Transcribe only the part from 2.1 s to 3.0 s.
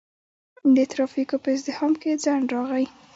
ځنډ راغی.